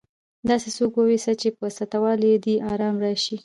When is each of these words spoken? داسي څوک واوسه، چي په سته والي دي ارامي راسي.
داسي 0.47 0.69
څوک 0.77 0.91
واوسه، 0.95 1.31
چي 1.41 1.47
په 1.57 1.65
سته 1.77 1.97
والي 2.03 2.31
دي 2.43 2.55
ارامي 2.71 2.99
راسي. 3.03 3.35